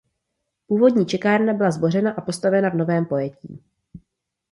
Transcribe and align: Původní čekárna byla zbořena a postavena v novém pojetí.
Původní 0.67 1.05
čekárna 1.05 1.53
byla 1.53 1.71
zbořena 1.71 2.11
a 2.13 2.21
postavena 2.21 2.69
v 2.69 2.73
novém 2.75 3.05
pojetí. 3.05 3.63